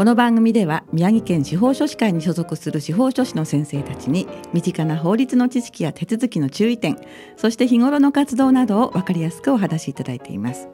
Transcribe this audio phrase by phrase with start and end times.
[0.00, 6.96] この番組では宮城県司法書士会に所属する司法書士の先生たちに身近な法律の知識や手続きの注意点
[7.36, 10.70] そして日頃の活動などを分かりやすくお話しいただいています。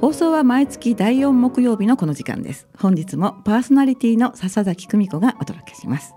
[0.00, 6.14] 放送は毎月第4木曜日のこの時間です本日もパーソナリティの笹崎久美子がお届けします。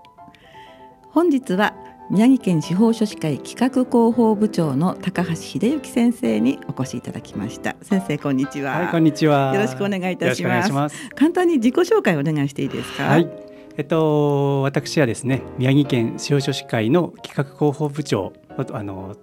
[1.10, 1.74] 本日は
[2.10, 7.76] 宮城県司法書士会企画広報部長の高橋秀幸先生にお越しいただきました。
[7.82, 8.78] 先生こんにちは。
[8.78, 9.52] はいこんにちは。
[9.54, 10.72] よろしくお願いいたします。
[10.72, 11.10] ます。
[11.10, 13.04] 簡単に自己紹介をお願いしていいですか？
[13.04, 13.28] はい。
[13.76, 18.32] えっと私はですね宮城県司法書士会の企画広報部長
[18.72, 19.14] あの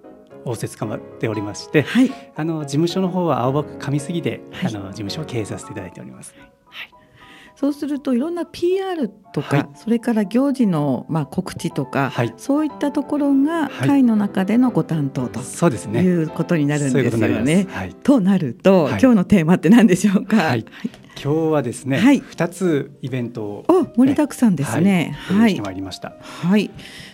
[0.44, 6.36] 応接かまっておりまして、はい、あの事務所の方は青葉区上杉で、はい、あの事務所を経営させていただいております。
[7.56, 16.02] はい、そうするといろんな PR とか、はい、それから行事のまあ告知とか、はい、そういったところが会の中でのご担当と、そうですね。
[16.02, 17.66] いうことになるんですよね。
[17.70, 20.56] はい、となると、今日のテーマって何でしょうか？
[20.56, 20.66] 今
[21.16, 25.16] 日はですね、はい、2つイベントを、お盛りだくさんですね。
[25.16, 26.12] はい、してまいりました。
[26.20, 26.70] はい。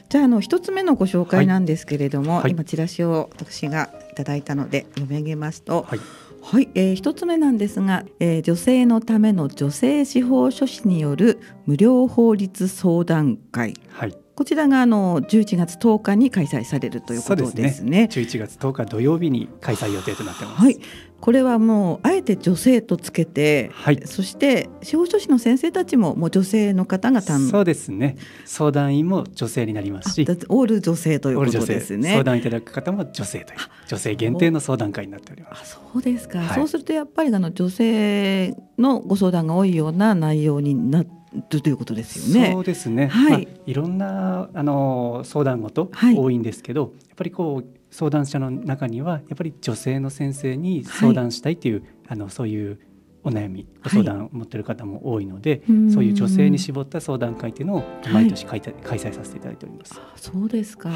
[0.09, 5.87] じゃああの一つ目のご紹介なんですけれども、はい、今チラシを私がいただいたので読み上げますと。
[5.89, 6.01] はい
[6.43, 13.75] はい、えー、一つ目なんですが、えー、女性のための女性司法書士による無料法律相談会。
[13.91, 14.19] はい。
[14.35, 17.71] こちらがあの11月10日に開催されるということですね。
[17.71, 20.63] すね11月10日土曜日に開催予定となってます。
[20.63, 20.79] はい。
[21.23, 28.17] これはもうあえて女性とつけて、はい、そして司法書士の先生たちももう女性の方が担そうですね。
[28.45, 30.27] 相談員も女性になりますし。
[30.49, 32.11] オール女性ということですね。
[32.11, 35.79] 相談いただく方も女性という女性限定の相談会になっております。
[35.79, 42.53] あそうですか、はい、そうするとやっぱりあの女性のご相談が多いような内容になってということですよね。
[42.53, 43.07] そうですね。
[43.07, 52.81] はい、まあ、いろんなあの相談事多いんですけど、はい、やっぱりこう相談者の中にはやっぱり女性の先生に相談したいという、はい、あのそういう
[53.23, 60.01] お悩みご相談を持っている方も多いので、そういう女性に絞った相談会というのを毎年開,、開催させていただいております。
[60.17, 60.91] そうですか、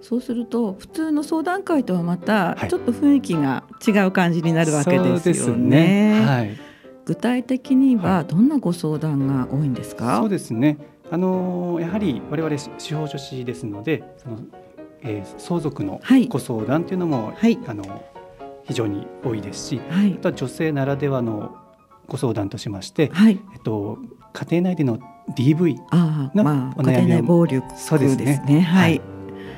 [0.00, 6.20] そうすると普通の相談会とはまたちょっと雰囲気が違う感じになるわけですよね。
[6.20, 6.26] ね。
[6.26, 6.56] はい。
[7.04, 10.78] 具体的にはどんなご相談が多いんですか、はい、そうですね。
[11.10, 14.40] あのやはり我々司法書士ですのでその、
[15.02, 18.04] えー、相続のご相談というのも、はい、あの
[18.64, 21.56] 非常に多いですし、はい、あとは女性ならではの
[22.06, 23.40] ご相談としまして、はい。
[23.54, 23.98] えっと、
[24.32, 24.98] 家庭内での
[25.36, 25.76] DV
[26.34, 28.42] のお悩みを、まあ、暴力そうですね。
[28.46, 29.00] ねはい。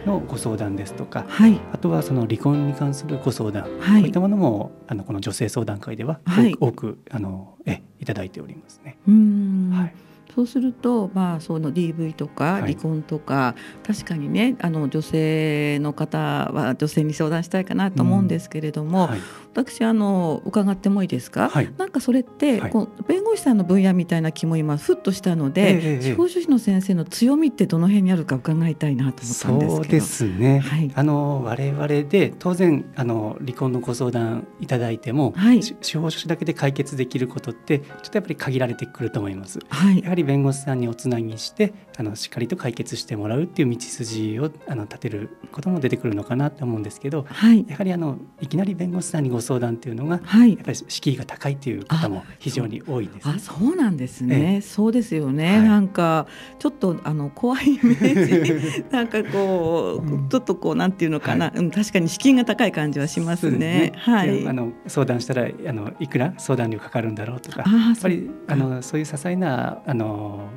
[0.07, 8.97] のご相談ですとか、はい、あとはその離婚に関するご相談、はい、こういったものもあのこの女性相談会では多く,、はい、多くあのえいただいておりますね。
[9.07, 9.71] うん。
[9.75, 9.95] はい
[10.35, 13.55] そうすると、まあ、その DV とか離婚とか、は
[13.85, 19.21] い、確かにねあの女性の方は女性に相談したいかなと思うんですけれども、うんはい、
[19.53, 29.71] 私あの伺ってもいいですか、はい、なんかそれって、こう弁護士さんの分野みたいな気も今ふっとしたので、えー、司法書士の先生の強みってどの辺にあるか伺いたいなと思ったんですけど。
[29.71, 35.35] そうですね、はい、あの我々で当然あの離婚のご相談いただいても、
[35.81, 39.59] 司法書士だけで解決できることってちょっとやっぱり限られてくると思います。
[39.69, 56.27] はい、やはり弁護士さんにおつなぎしてあのしっかりと解決してもらうっていう道筋をあの立てることも出てくるのかなと思うんですけど、はい、やはりあのいきなり弁護士さんにご相談っていうのが、はい、やっぱり敷居が高いという方も非常に多いんです、ね、あそうなんですね、ええ、そうですよね、はい、なんか
[56.59, 58.85] ちょっとあの怖いイメージ。
[58.91, 63.59] なんかこう、うん、ちょっとこうなんていうのかな、はい、うん、確かに敷居が高い感じはしますね。
[63.59, 63.93] ね。
[63.97, 67.59] はい、あの相談したらあのいくら相談料かかるんだろうとか。
[67.59, 70.10] やっぱりあのそういう些細なあの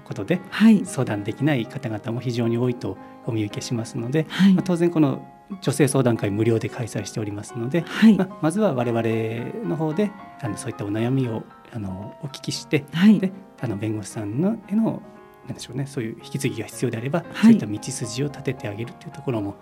[0.04, 5.28] ことではい、相談できない方々も非常に多いとお見受けしますので、はい、まあ、当然この
[5.62, 10.12] 女性相談会無料で開催しておりますので、はい、まあ、まずは我々の方で
[10.42, 15.02] あのそういったお悩みをあのお聞きして、はい、であの弁護士さんのへの
[15.46, 19.56] なんでしょうね、そういう引き継ぎが必要であれば、そういった道筋を立ててあげるというところも、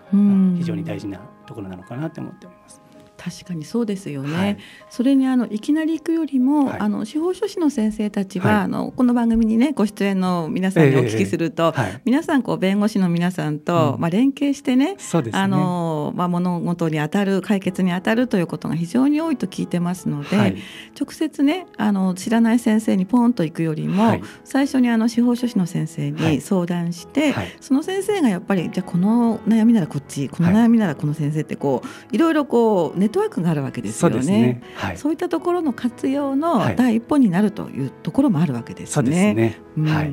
[0.56, 2.81] 非常に大事なところなのかなと思っております。
[3.24, 4.36] 確かにそうですよね。
[4.36, 4.58] はい、
[4.90, 14.96] それにあのいきなり行くよりも、はい、あの司法書士の先生たちは、はい、あのこの番組にねご出演の皆さんにお聞きすると、えー、皆さんこう弁護士の皆さんと、うん、まあ連携してね、ね。
[15.32, 20.56] あのまあ物事に当たる解決に当たるということが非常に多いと聞いてますので、
[20.98, 34.22] 直接ねあの知らない先生にポンと行くよりも、最初にあの司法書士の先生に相談して、その先生がやっぱりじゃあこの悩みならこっちこの悩みならこの先生ってこういろいろこうネットワークがあるわけですよね。
[34.22, 34.62] そうね。
[34.74, 39.34] はい、そういったところの活用の第一歩になるというところもあるわけですね。
[39.34, 39.58] ね。
[39.86, 40.12] はい、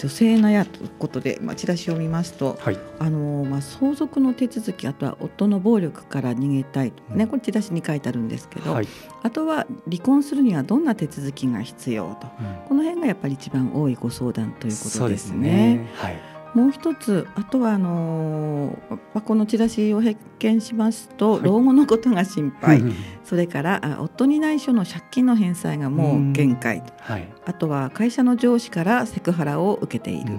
[0.00, 8.88] 女性のやということで、まあ、チラシを見ますと、はい、あのまあ、相続の手続きあとは夫の暴力から逃げたいとね、これチラシに書いてあるんですけど、はい、
[9.22, 15.32] あとは離婚するにはどんな手続きが必要と、うん、この辺がやっぱり一番多いご相談ということですね。
[15.32, 15.90] すね。
[15.96, 22.82] はいもう一つあとはあのー、このチラシを拝見しますと、はい、老後のことが心配。
[23.24, 30.34] それからあ夫に内緒の借金の返済がもう限界、はい、あとは会社の上司からセクハラを受けている。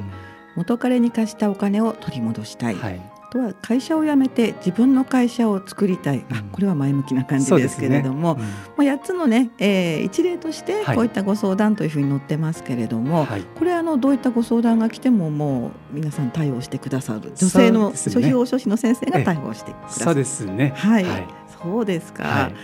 [0.56, 8.44] 元彼に貸したお金を取り戻したい、はい、とは会社を辞めて自分の会社を作りたい、あこれは前向きな感じですけれども、ね。
[8.78, 20.06] うん、8つのね、えー、一例としてこういったご相談というふうに載ってますけれども、はい、これあのどういったご相談が来てももう皆さん対応してくださる女性の書費用書士の先生が対応してくださる。
[20.06, 21.28] そうですね、はい、はい、
[21.64, 22.56] そうですか、はい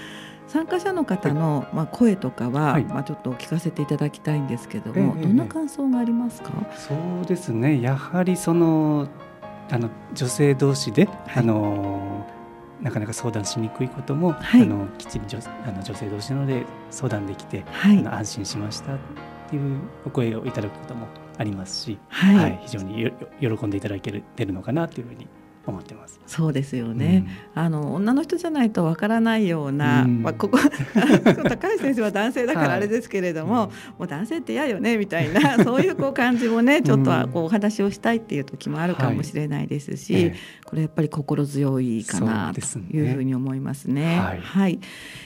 [0.48, 9.10] 参加者の方の、まあ、声とかは、はい、まあ、ちょっと聞かせていただきたいんですけども、ええ、どんな感想がありますか、そうですねやはりその
[9.70, 12.26] あの女性同士で、はい、あの
[12.82, 18.98] なかなか相談しにくいことも、はい、あのきっちり女あの女性同士なので相談できて、はい、あの安心しましたっ
[19.50, 25.28] ていうお声をいただくこともありますし、はい、非常に喜んでいただけるるのかなというふうに
[25.72, 26.20] 思ってます。
[26.28, 27.26] そうですよね。
[27.56, 30.58] うん、あの女の人じゃないとわからないような、うん、まあここ
[31.50, 40.34] 高橋先生は男性だからあれですけれども、はい、もう男性って嫌よねみたいな そういうこう感じもねちょっとはこうお話をしたいっていう時もあるかもしれないですし、はい、
[40.66, 42.60] これやっぱり心強いかなと
[42.96, 43.78] いうふうに思いますね。
[43.78, 44.80] すねはい、はい、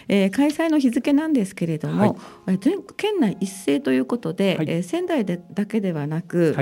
[0.08, 6.56] えー、開催の日付なんですけれども、はい、全県内一斉ということで、はい、えー、仙台でだけではなく、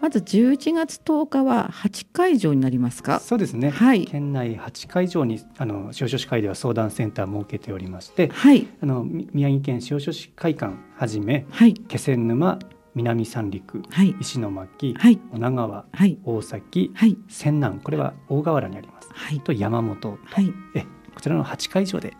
[0.00, 3.21] まず11月10日は8会場になりますか？
[3.22, 12.58] そうですね、はい、県内8会場にあの司法書士会では相談センターを設けておりまして、はい、あの宮城県司法書士会館はじめ、はい、気仙沼
[12.94, 20.18] 南三陸、はい、石巻、はい、女川、はい、大崎、はい、泉南これは大河原にあります、はい、と山本。
[20.24, 20.84] はい、え
[21.14, 22.14] こちらの8会場で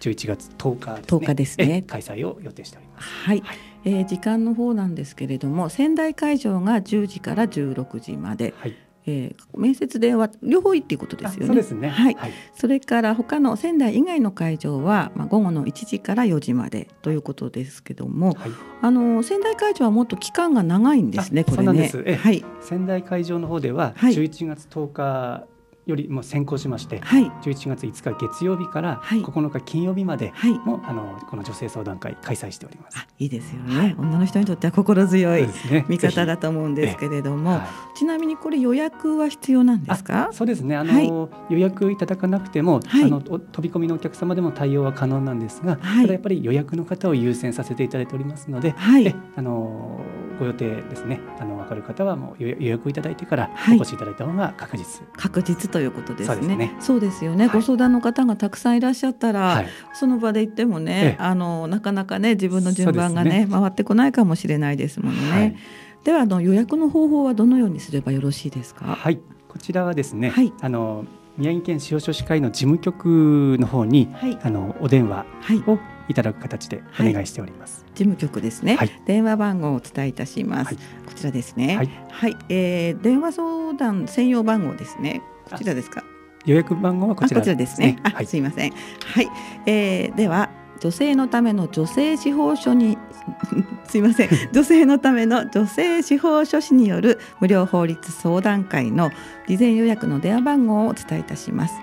[0.00, 1.82] 11月10日ですね ,10 日ですね。
[1.86, 3.08] 開催を予定しております。
[3.08, 8.76] はい、はい、えー、時間の方なんですけれども仙台会場が10時から16時まで、はい、
[9.06, 11.62] えー、面接電話両方いいっていうことですよね。
[11.62, 11.88] そね。
[11.88, 12.14] はい。
[12.14, 18.50] はい、それから他の仙台以外の会場はまあ午後の1時から4時までということですけども、はい、
[18.82, 21.44] あの仙台会場はもっと期間が長いんですね。
[21.44, 21.90] これね。
[22.16, 22.44] はい。
[22.60, 25.46] 仙台会場の方では11月10日
[25.86, 30.32] よりも先行しまして、はい、11月5日月曜日から9日金曜日まで
[30.64, 33.06] も、はい、あのこの女性相談会開催しております。
[33.18, 35.46] いいですよね、はい、女の人にとっては心強い
[35.88, 37.60] 味方だと思うんですけれども、
[37.94, 40.30] ちなみにこれ予約は必要なんですか？
[40.32, 40.76] そうですね。
[40.76, 50.00] あの、予約いただかなくても、あの飛び込みのお客様でも対応は可能なんですが、ただやっぱり予約の方を優先させていただいておりますので、はい、あの
[50.38, 51.20] ご予定ですね。
[51.40, 55.02] あの分かる方はもう予約いただいてからお越しいただいた方が確実。
[55.16, 56.74] 確実ということですね。
[56.80, 65.30] そうですよね、はい、ご相談の方がたくさんいらっしゃったら、はい、その場で言ってもね、あのなかなかね自分の順番がね、ね、回ってこないかもしれないですもんね。
[65.30, 65.56] はい、
[66.04, 68.84] ではあの予約の方法はどのようにすればよろしいですか？
[68.84, 69.18] はい、
[69.48, 71.04] こちらはですね、あの
[71.36, 74.08] 宮城県司法書士会の事務局の方に、
[74.42, 75.26] あのお電話
[75.66, 75.78] をい
[76.14, 77.84] ただく形でお願いしております。
[77.94, 81.76] 事務局ですね、はい、電話番号をお伝えいたします、はい、こちらですね。
[81.76, 85.22] はい、はい、えー、電話相談専用番号ですね。
[85.50, 86.04] こちらですか？
[86.44, 87.98] 予約番号はこちらですね。
[88.04, 88.72] あ、はい、すいません。
[88.72, 89.28] はい、
[89.66, 92.98] えー、では女性のための女性司法書に
[93.88, 94.28] すいません。
[94.52, 99.10] 女性のための女性司法書士による無料法律相談会の
[99.48, 101.74] 事前予約の電話番号をお伝えいたします。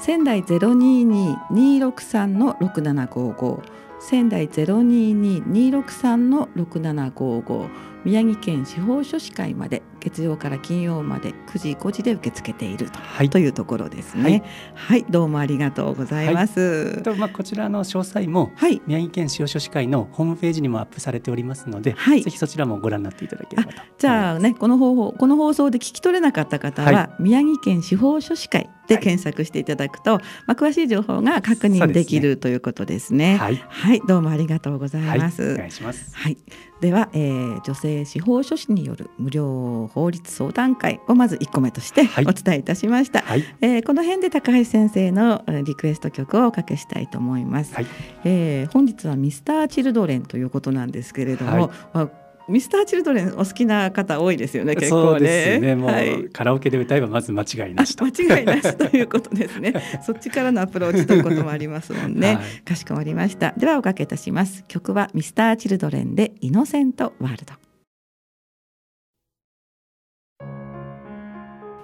[0.00, 3.62] 仙台ゼロ二二二六三の六七五五。
[3.98, 7.68] 仙台ゼロ二二二六三の六七五五。
[8.04, 14.42] 宮城県司法書士会まで月曜から金曜まで9時5時で受け付けているとはい、というところですね、はい、
[14.74, 16.60] はい、どうもありがとうございます。
[16.60, 33.36] はい、とまあこちらの詳細も、はい、宮城県司法書士会のホームページにもアップされておりますので、はい、ぜひそちらもご覧になっていただければとじゃあねこの方法この放送で聞き取れなかった方は、宮城県司法書士会で検索していただくと、はい、まあ、詳しい情報が確認できる、ね、ということですね。
[33.36, 35.54] はい、はい、どうもありがとうございます。
[35.54, 36.10] お願いします。
[36.14, 36.38] はい、
[36.80, 43.20] では、えー、女性司法書士による無料法律相談会をまず1個目としてお伝えいたしました。
[43.22, 47.74] はい、えー、この辺で高橋先生のリクエスト曲をおかけしたいと思います。
[47.74, 47.86] はい、
[48.24, 54.74] えー、本日はミスターチルドレンということなんですけれども、はいミスターチルドレンお好きな方多いですよね。
[54.74, 55.58] 結構ね。
[55.60, 59.74] ねもう、はい、カラオケで歌えばまず間違いなし間違いなしということですね。
[60.02, 62.36] そっちからのアプローチということもありますもんね。
[62.36, 63.52] はい、かしこまりました。
[63.56, 64.64] ではおかけいたします。
[64.66, 67.54] 曲はミスターチルドレンでイノセントワールド。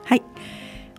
[0.07, 0.23] はい。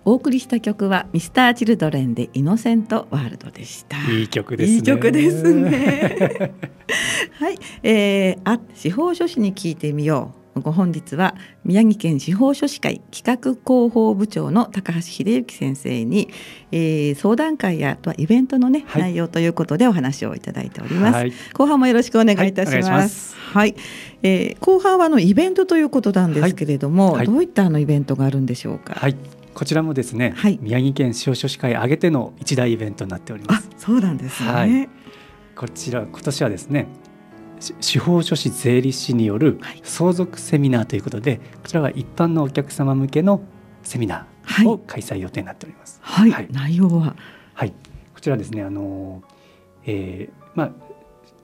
[0.08, 3.98] お送りした曲はミスターチルドレンでイノセントワールドでした。
[4.12, 4.76] いい曲ですね。
[4.76, 6.52] いい曲ですね。
[7.40, 10.62] はい、えー、あ司法書士に聞いてみよう。
[10.62, 11.36] ご本日は
[11.66, 16.30] 宮城県司法書士会企画広報部長の高橋秀幸先生に、
[16.72, 23.36] えー、相談会やとはイベントのね、はい、内容ということでお話をいただいております、はい、後半もよろしくお願いいたします。
[23.36, 23.76] はい、はい、
[24.24, 28.94] えー、後半はあのイベントということなんですけれども、どういったあのイベントがあるんでしょうか？
[28.94, 29.16] はい
[29.56, 33.70] こちらもですね、はい、宮城県司法書士会挙げての一大イベントになっております。
[33.78, 34.90] そうなんですね、はい、
[35.56, 36.88] こちら今年はですね
[37.80, 43.42] 司法書士税理士による相続セミナーということで、こちらは一般のお客様向けの
[43.82, 46.00] セミナーを開催予定になっております。
[46.04, 47.16] はい、はい、内容は？
[47.54, 47.74] はい。
[48.14, 49.24] こちらですねあの、
[49.86, 50.72] えー、まあ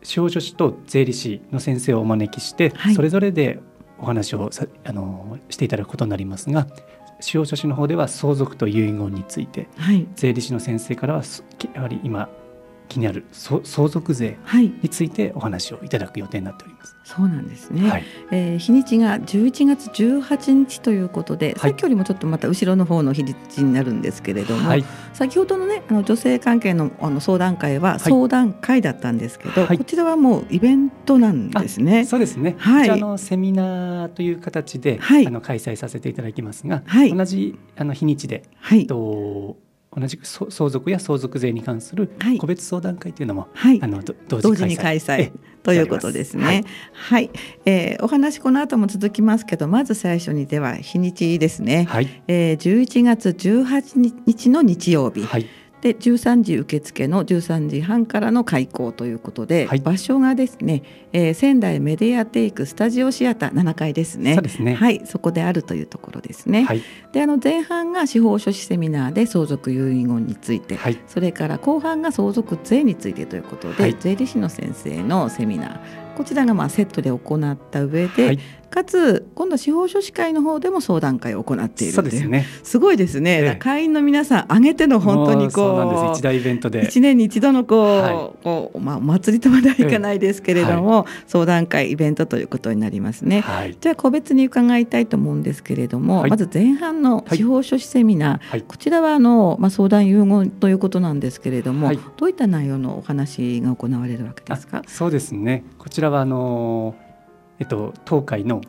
[0.03, 3.59] 司法書士と税理士の先生をお招きして、はい、それぞれで
[3.97, 6.67] お話をさあのしていただくことになりますが
[7.21, 11.23] 司法書士の方では相続と遺言について、はい、税理士の先生からは
[11.73, 12.29] やはり今
[12.91, 14.37] 気になる相続税
[14.81, 16.97] についてお話をいただく予定になっております。
[17.05, 17.89] そうなんですね。
[17.89, 24.83] はい、えー、日にちが11月18日ということで、さっきよりもちょっとまた後ろの方の日にちになるんですけれども、はい、
[25.13, 32.03] 先ほどのねあの女性関係のあの相談会は相談会だったんですけど、はい、こちらはもうイベントなんですね。
[32.03, 32.55] そうですね。
[32.59, 39.55] はい、こちらのセミナーという形で、はい、あの開催させていただきますが、はい、同じあの日にちで、はい、と
[39.93, 45.31] 同じく相続や相続税に関する個別相談会というのも、はい、あの同時に開催。
[45.63, 46.43] ということですね。
[46.43, 47.29] はい、はい、
[47.65, 51.85] えー、お話この後も続きますけど、まず最初にでは日にちですね。
[51.87, 55.23] はい、えー、11月18日の日曜日。
[55.23, 55.47] はい
[55.81, 64.35] で13時受付の13時半からの開講ということで、はい、場所がですね、えー、仙台メディアテイクスタジオシアター7階ですね。
[64.35, 64.75] そうですね。
[64.75, 66.63] はい、そこであるというところですね。
[66.63, 75.79] はい、で、あの前半が司法書士セミナーで相続遺言について、はい、それから後半が相続税についてということで、税理士の先生のセミナー、
[76.15, 78.37] こちらがまあセットで行った上で、
[78.71, 82.47] かつ今度司法書士会の方でも相談会を行っているそうですね。
[82.63, 86.85] すごいですね、ええ、会員の皆さん挙げての本当にこう一大イベントで。
[86.85, 104.81] 一年に一度のこうはい、こうまあお祭りとまではいかないですけれども、はい、相談会イベントということになりますね、はい、じゃあ個別に伺いたいと思うんですけれども、まず前半の司法書士セミナー、こちらはあのまあ相談遺言ということなんですけれども、どういった内容のお話が行われるわけですか？
[104.87, 105.65] そうですね。
[105.77, 106.95] こちらはあの
[107.61, 108.61] えっと、東海の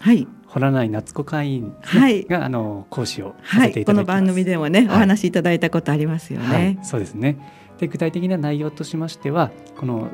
[0.47, 6.79] 洞内夏子会員、ね、はい、があの講師をさせていただきます、はい、この番組でもね、お話しいただいたことありますよね。
[6.83, 7.39] そうですね。
[7.79, 10.11] で具体的な内容としましてはこの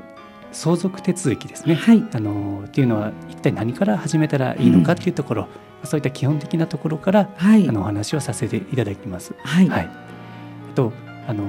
[0.53, 5.49] 相続手続きですね、はい、あのっていうのは一体何から始めたらいいのかっていうところ、
[5.83, 9.35] うん、そういった基本的なところから、はい、あのお話をさせていただきます。
[9.43, 9.91] はい、はい、
[10.77, 10.93] と
[11.27, 11.43] あの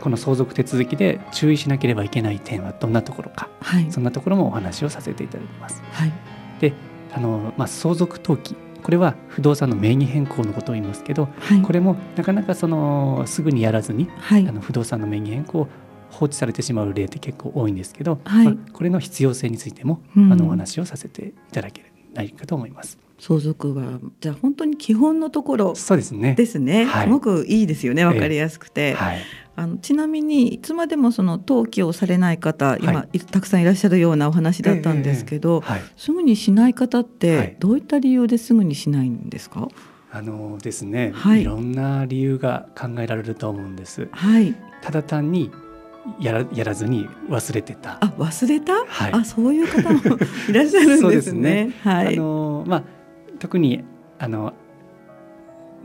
[0.00, 5.82] この相続手続きで注意しなければいけない点はどんなところか、はい、そんなところもお話をさせていただきます。
[5.90, 6.29] はい
[6.60, 6.72] で
[7.12, 8.56] あの、まあ、相続登記。
[8.82, 15.68] これは不動産の名義変更のことを言いますけど、はい、これもなかなかそのすぐにやらずに、はい、あの不動産の名義変更を
[16.10, 22.98] 放置されてしまう例って結構多いんですけど、はい、まあ、これの必要性についても、うん、あのお話をさせていただけないかと思います。
[23.18, 26.34] 相続はじゃあ本当に基本のところそうですね。
[26.34, 26.86] ですね。
[26.86, 28.04] すごくいいですよね。
[28.04, 28.90] わかりやすくて。
[28.90, 29.18] えーはい
[29.56, 39.68] あのちなみにいつまでもその登記をされない方今、はい、たくさんいらっしゃるようなお話だったんですけど、えーはい、すぐにしない方ってどういった理由ですぐにしないんですか、
[40.12, 44.08] あのですね、はい、いろんな理由が考えられると思うんです。
[44.12, 45.50] はい、ただ単に
[46.18, 47.98] やらやらずに忘れてた。
[48.00, 50.00] あ忘れた、はい、あそういう方も
[50.48, 51.10] いらっしゃるんですね。
[51.10, 51.72] ですね。
[51.82, 52.82] はい、あのまあ
[53.38, 53.84] 特に
[54.18, 54.54] あの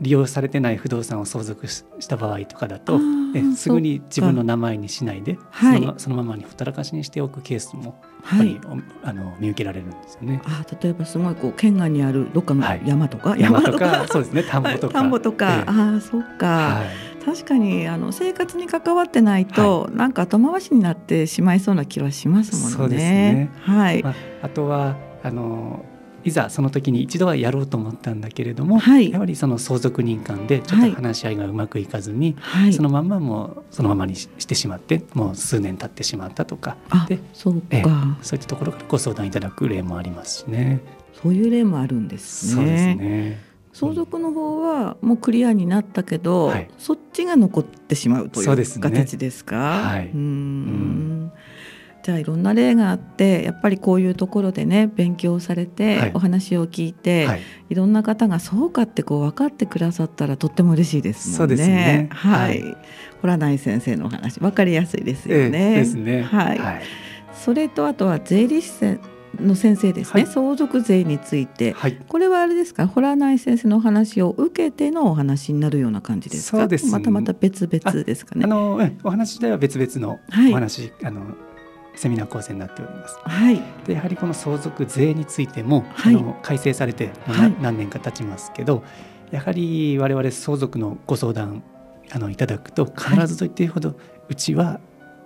[0.00, 3.00] 利用されてない不動産を相続した場合とかだと
[3.34, 5.22] えすぐに自分の名前にしない。
[5.22, 7.82] でそのそのままにほったらかしにしておくケースも
[8.30, 10.42] やっぱり、はい、あの見受けられるんですよね。
[10.44, 14.42] あ例えばすごいこう県外にあるどっかの山とか、はい、山とかそうですね。
[14.42, 14.92] 田んぼとか。
[14.92, 22.76] 田んぼとか、えあそうか、はい確かにあの生活に関わってないと、はい、なんか後回しになってしまいそうな気はしますもんね。
[22.76, 23.50] そうですね。
[23.62, 25.84] はい、まあ、あとはあの
[26.22, 36.76] いざその時に一度はやろうと思ったんだけれども、はい、やはりその相続人間でちょっと話し合いがうまくいかずに、はい、そのまんまもそのままにしてしまってもう数年経ってしまったとか。
[37.08, 37.82] でそうか、え
[38.22, 40.80] そういったところからご相談いただく例もありますしね。
[41.20, 42.54] そういう例もあるんですね。
[42.54, 43.46] そうですね
[43.78, 49.56] 相続の方はもうクリアになったけど、はい、そっちが残ってしまうという形ですか？
[49.56, 51.30] はい、うん、
[52.02, 61.56] じゃあいろんな例があってやっぱりこういうところでね勉強されて、はい、お話を聞いて、はい、いろんな方がそうかってこう分かってくださったらとっても嬉しいですもんね。
[61.56, 62.08] ね。
[62.12, 62.62] はい、
[63.20, 65.72] ホラナイ先生のお話分かりやすいですよね。
[65.72, 66.22] えー、ですね。
[66.22, 66.60] はい。
[67.34, 68.70] それとあとは税理士
[69.40, 72.86] の先生ですね、はい、相続税について、はい、これはあれですか？
[72.86, 76.58] ホラナイ先生のお話を受けてのお話になるような感じですか？
[76.58, 78.44] そうです、ね、またまた別々ですかね。
[78.44, 80.18] あのお話では別々の
[80.50, 81.34] お話、はい、あの
[81.94, 83.18] セミナー構成になっております。
[83.22, 88.84] はい、でやはりこの相続税についても、はい、あの改正されて、はい、何年か経ちますけど
[89.30, 91.62] やはり我々相続のご相談
[92.12, 93.96] あのいただくと必ずと言っていいほど、
[94.28, 94.78] うちは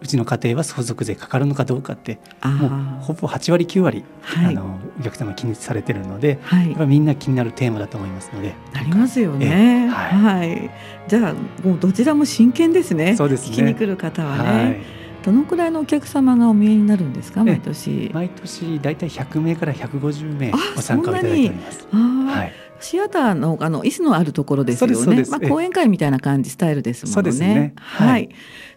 [0.03, 2.71] うちの家庭は相続税かかるのかどうかってもう
[3.03, 10.71] ほぼ8割9割、はい、あのお客様気にされてるので、はい、やっぱみんな気になるテーマだと思いますのでなりますよね、はい、はい、
[11.07, 11.35] じゃあ
[11.67, 13.17] もうどちらも真剣ですね。
[13.17, 13.53] そうですね。
[13.53, 15.01] 聞きに来る方はね。
[15.23, 17.45] どのくらいのお客様がお見えになるんですか？
[17.45, 18.11] 毎年。
[18.15, 21.87] 毎年だいたい100名から150名ご参加いただいております。
[21.93, 25.25] はい、シアターのあの椅子のあるところですよね。
[25.31, 27.33] まあ、講演会みたいな感じスタイルですもんね。
[27.33, 27.73] ね。
[27.77, 28.29] はい、はい、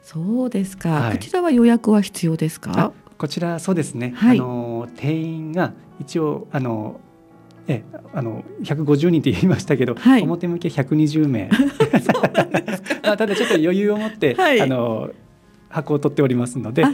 [0.01, 2.91] そうですか、はい、こちらは予約は必要ですか？
[3.17, 6.99] こちらそうですね、はい、あの定員が一応あの
[7.67, 7.83] え
[8.13, 11.49] あの150人って言いましたけど、はい、表向き120名。
[13.01, 15.09] ただちょっと余裕を持って、はい、あの
[15.73, 16.93] 箱を取っておりますのであの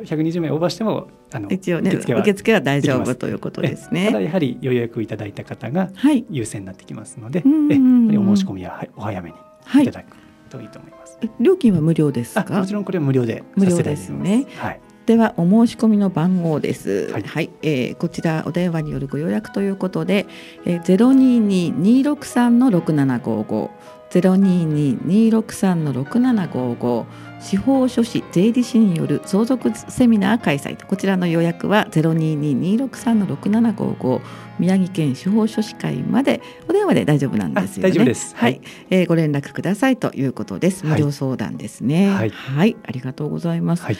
[0.00, 4.06] 120名オーバーしてもあの一応ね受付は受付は大丈夫ということですね。
[4.06, 5.90] ただやはり予約いただいた方が
[6.28, 9.36] 優先になってきますので、はい、えお申し込みはお早めに
[9.82, 9.84] い。
[9.84, 10.16] ただく
[10.50, 12.58] といいと思います、はい、料金は無料ですか？
[12.58, 14.46] もちろんこれは無料で無料ですね。
[14.56, 14.80] はい。
[15.06, 17.12] ではお申し込みの番号です。
[17.12, 20.26] はい、はい、えー、こちらお電話によるご予約ということで、
[20.64, 23.70] えゼロ二二二六三の六七五五
[24.10, 27.06] ゼロ二二二六三の六七五五
[27.40, 34.20] 司法書士税理士による相続セミナー開催こちらの予約はゼロ二二二六三の六七五五
[34.58, 37.90] 宮城県司法書士会までお電話で大丈夫なんですよね。
[37.90, 38.34] 大丈夫です。
[38.36, 40.86] はい、はい、えー、ご連絡くださいということです。
[40.86, 42.10] 無料相談ですね。
[42.10, 43.82] はい、はい、ありがとうございます。
[43.82, 43.96] はい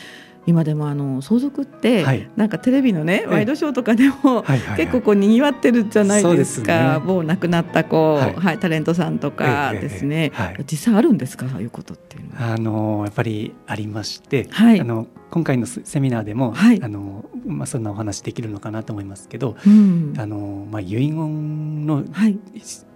[0.47, 4.45] 今でもあの相続って、はい、なんかテレビのねワイドショーとかでも、
[4.77, 11.49] 結構こう賑わってるじゃないですか、ね、もう亡くなった子、はい、はい、タレントさんとかですね、はい、実際あるんですか？
[11.49, 12.53] そういうことっていうのは。
[12.55, 22.05] あのやっぱりありまして、はい、あの今回のセミナーでも、はい、あのまあ、そんなお話できるのかなと思いますけど、うん、あのまあ、遺言の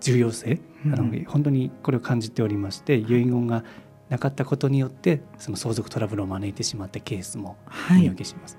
[0.00, 3.64] 重要性、あの本当にこれを感じておりまして遺言が
[4.10, 7.56] なかったことによってその相続トラブルを招いてしまったケースも
[7.90, 8.58] 見受けします。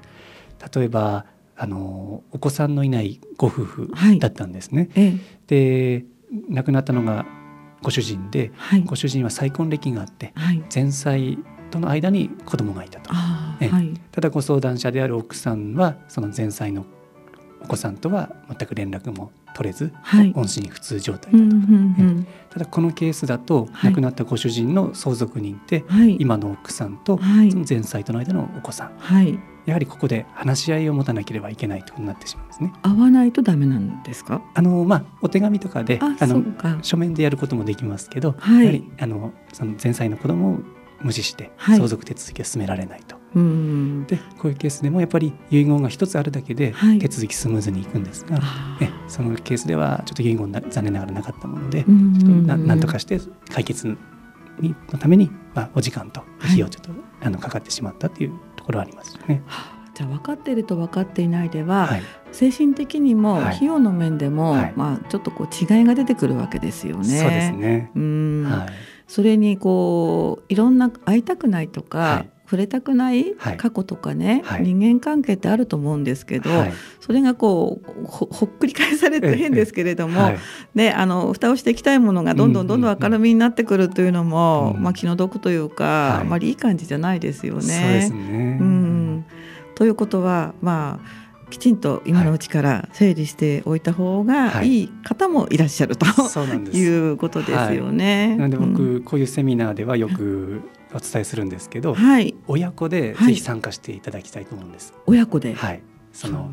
[0.59, 4.89] はい、例えばあのお子さんのいないご夫婦だったんですね。
[4.95, 6.05] はい、で
[6.49, 7.25] 亡くなったのが
[7.83, 10.33] ご主人で、はい、ご主人は再婚歴があって、
[10.73, 13.11] 前妻との間に子供がいたと、
[14.11, 16.85] ただご相談者である奥さんはその前妻の
[17.61, 28.91] お子さんとは全く連絡も取れず、はい、音信不通状態だと、うんうんうん、ただこのケースだと、はい、亡くなったご主人の相続人って、はい、今の奥さんと、その前妻との間のお子さん、
[29.65, 32.73] やはりここで話し合いを持たなければいけないとなってしまうんですね。
[32.81, 34.41] 会わないとダメなんですか？
[34.55, 36.43] あのまあお手紙とかであの
[36.81, 40.59] 書面でやることもできますけど、やはりあのその前妻の子供を
[41.01, 43.20] 無視して相続手続きを進められないと。
[43.33, 52.25] でこういうケースでもやっぱり遺言が一つあるだけで手続きスムーズにいくんですが、はい、そのケースではちょっと遺言残念ながらなかったもので、うんと
[52.57, 53.97] 何とかして解決
[54.59, 59.43] にのために、まあ、お時間と費用ちょっと、はい、あのかかってしまったというところはありますよね。
[59.93, 67.03] じゃあ分かっていると分かっていないでは、はい、精神的にも費用の面でも、はい、まあ、ちょっとこう違いが出てくるわけですよね。
[67.03, 67.91] そうですね。
[67.95, 68.69] うん、はい、
[69.07, 80.39] それにこういろんな会いたくないとか、触れたくない過去とかね、はい、人間関係ってあると思うんですけど、はい、それがこうほっくり返されて変ですけれども、はい、
[80.75, 88.09] ね、あの蓋をしていきたいものがどんどんどんどん明るみになってくるというのも、うん、まあ、気の毒というか、あまりいい感じじゃないですよね。
[88.09, 88.57] ね。
[88.59, 89.25] うん、
[89.75, 94.83] ということはまあきちんと今のうちから整理しておいた方がい。
[94.83, 98.27] い方もいらっしゃると、はい、いうことですよね。
[98.29, 100.61] はい、なので僕、うん、こういうセミナーではよく
[100.93, 104.93] お伝えするんですけど、はい、親子でぜひ参加していただきたいと思うんです。
[105.05, 106.51] 親子で、はい、その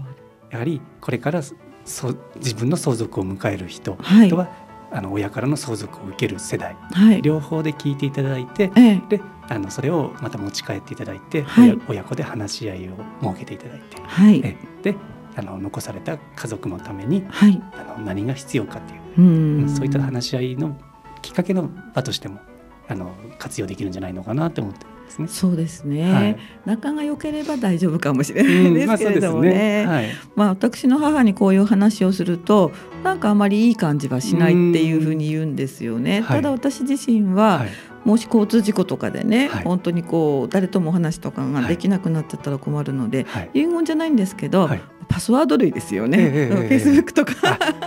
[0.51, 1.43] やはりこれから
[1.85, 3.93] そ自分の相続を迎える人
[4.29, 4.49] とは、
[4.91, 14.95] あの親からの相続を受ける世代、はい、両方で聞いていただいて、ええ、であのそれをまた持ち帰っていただいて、はい、親子で話し合いを設けていただいて、はい、えで
[15.37, 19.65] あの残された家族のために、はい、あの何が必要かっていう。
[19.65, 20.79] うそういった話し合いの
[21.23, 22.41] きっかけの場としても
[22.89, 25.29] あの活用できるんじゃないのかなと思ってですね。
[25.29, 29.85] そうですね、はい、仲が良ければ大丈夫かもしれないですけれどもね。
[29.87, 30.07] まあ、ね。
[30.07, 32.73] はい、まあ私の母にこういう話をすると
[33.03, 36.23] なんかあまりいい感じはしないっていうふうに言うんですよね。
[36.27, 37.65] ただ私自身は、
[38.05, 47.35] もし交通事故とかでね、はい、本当にこう誰とも話とかができなくなってたら困るので、はい、遺言じゃないんですけど、はい、パスワード類ですよね、えー、フェイスブックとか。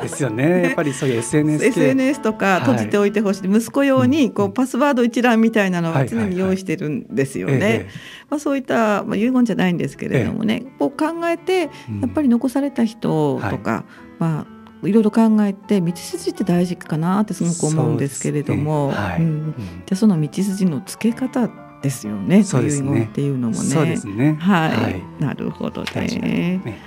[0.01, 0.63] ですよね。
[0.63, 7.87] やっぱりそういう SNS SNS とか閉じておいてほしい、息子用にこうパスワード一覧みたいなのは常に用意してるんですよね。
[8.29, 11.69] まあ、そういった、まあ、遺言じゃないんですけれどもね、こう考えてや
[12.07, 13.85] っぱり残された人とか、
[14.19, 18.93] まあいろいろ考えて道筋って大事かなってすごく思うんですけれども、ね。
[18.95, 19.21] はい。
[19.21, 19.53] うん、
[19.85, 21.49] じゃその道筋のつけ方
[21.81, 22.43] ですよね。
[22.43, 23.07] そうですね。
[23.11, 23.61] っていうのもね。
[23.61, 24.37] そうですね。
[24.39, 24.69] はい。
[24.71, 26.61] はい、なるほどね。
[26.63, 26.79] ね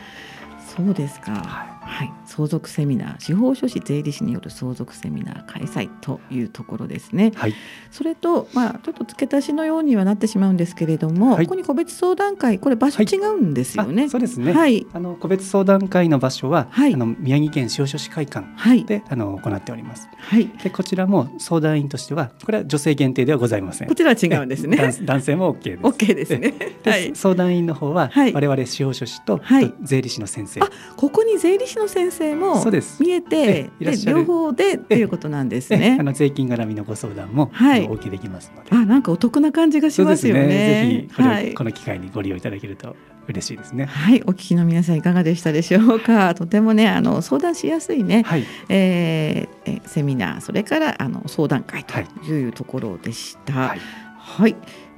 [0.76, 1.32] そうですか。
[1.32, 7.30] はいはい、相続セミナー司法書士税理士による相続セミナー開催というところですね。
[7.36, 7.54] はい、
[7.92, 14.02] それと、まあ、ちょっと付け足しのようにはなってしまうんですけれども、はい、ここに個別相談会これ場所違うんですよね。
[14.02, 18.44] はい、そうですね、はい、あの個別相談会の場所は、はい、あの宮城県司法書士会館
[18.84, 20.08] で、あの行っております。
[20.16, 23.88] はい、でこちらも相談員としてはこれは女性限定ではございません。
[23.88, 24.76] こちらは違うんですね。
[25.02, 25.82] 男性も OK です。
[25.82, 26.54] OK ですね。
[26.84, 29.40] はい、相談員の方は、我々司法書士と、
[29.82, 30.60] 税理士の先生。
[30.60, 35.96] あここに税理士の先生もそうです見えてで両方でっていうことなんですね。
[35.98, 38.70] あの税金絡みのご相談も、はい、お受けできますので。
[38.72, 40.46] あなんかお得な感じがしますよね。
[40.46, 42.94] ねぜひはい、この機会にご利用いただけると
[43.28, 43.86] 嬉しいですね。
[43.86, 46.34] はい、お聞きの皆さんいかがでしたでしょうか。
[46.34, 51.98] とてもねあの相談しやすいね、はい、えー、セミナーそれからあの相談会と
[52.30, 53.52] いうところでした。
[53.52, 53.80] はい、
[54.18, 54.56] はい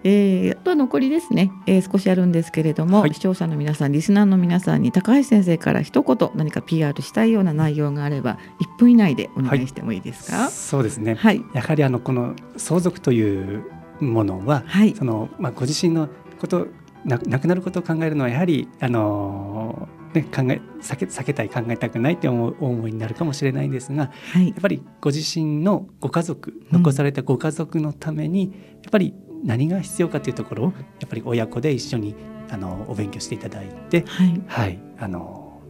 [0.09, 13.65] えー、あとは残りですね、えー、少しあるんですけれども、はい、視聴者の皆さんリスナーの皆さんに高橋先生から一言何か PR したいような内容があれば1分以内でお願いしてもいいですか、はい、そうですね、はい、やはりあのこの相続という
[13.99, 16.09] ものは、はい、そのまあ、ご自身の
[16.41, 16.69] こと
[17.05, 28.57] な亡くなることを考えるのはやはりあのね、考え避け避けたい考えたくないって思思いになるかもしれないんですが、はい、やっぱりご自身のご家族残されたご家族のために、うん、や
[28.89, 29.15] っぱり
[29.47, 30.67] 何が必要かというところを
[31.01, 32.15] やっぱり親子で一緒に
[32.51, 35.61] あのお勉強していただいて、はい、はい、あの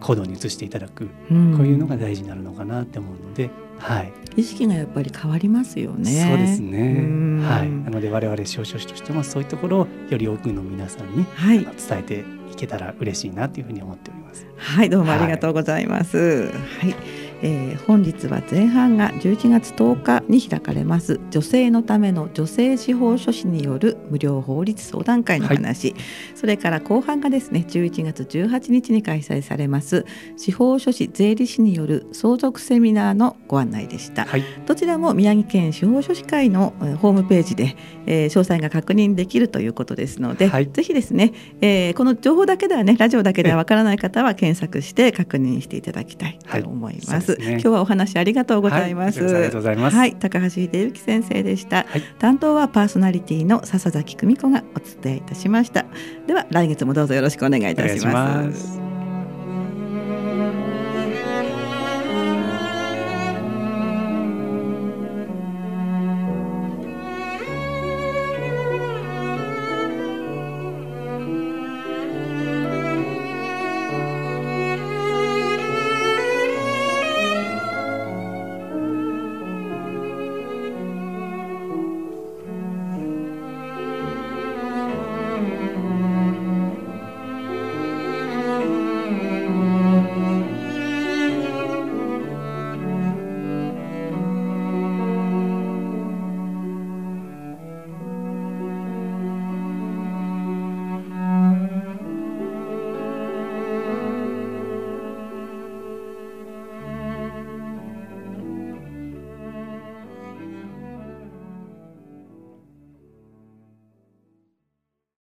[0.00, 6.26] 行動に移していただく、うん、こういうのが大事になるのかなって思うので、はい、意識がやっぱり変わりますよね。
[6.28, 7.38] そうですね。
[7.44, 14.46] はい、なので我々少々としてもそういうところをより多くの皆さんに、はい、伝えていけたら嬉しいなというふうに思っております。
[14.56, 16.18] はい、どうもありがとうございます。
[16.18, 21.20] はい、はいえー、本日は前半が11月10日に開かれます。
[21.30, 26.00] 女性のための女性司法書士による無料法律相談会の話、はい、
[26.34, 30.04] それから後半がですね11月18日に開催されます。
[30.36, 47.27] 司法書士税理士による相続セミナーのご案内でした、はい、どちらも宮城県司法書士会のホームページで、えー、詳細が確認できるということですので、はい、ぜひですね、えー、この情報だけではねラジオだけではわからない方は検索して確認していただきたいと思います。
[47.36, 49.22] ね、今日はお話ありがとうございます。
[49.22, 49.96] はい、ありがとうございます。
[49.96, 51.86] はい、高橋秀幸先生でした。
[51.88, 55.86] はい、担当はパーソナリティの笹崎久美子がお伝えいたしました。
[56.26, 58.87] では来月もどうぞよろしくお願いいたします。